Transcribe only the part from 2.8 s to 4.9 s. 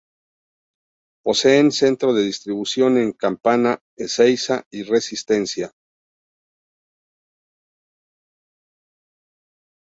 en Campana, Ezeiza y